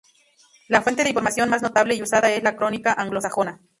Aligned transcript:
La 0.67 0.81
fuente 0.81 1.03
de 1.03 1.09
información 1.11 1.47
más 1.47 1.61
notable 1.61 1.93
y 1.93 2.01
usada 2.01 2.31
es 2.31 2.41
la 2.41 2.55
Crónica 2.55 2.91
Anglo-Sajona. 2.97 3.61